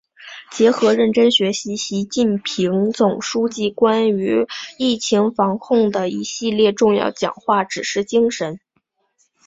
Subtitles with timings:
[0.49, 4.47] 结合认真学习习近平总书记关于
[4.79, 8.59] 疫情防控的一系列重要讲话、指示精神